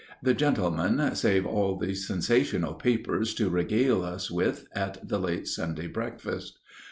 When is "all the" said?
1.45-1.93